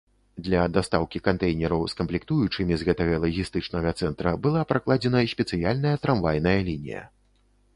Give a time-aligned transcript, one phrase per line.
[0.45, 7.03] Для дастаўкі кантэйнераў з камплектуючымі з гэтага лагістычнага цэнтра была пракладзена спецыяльная трамвайная лінія.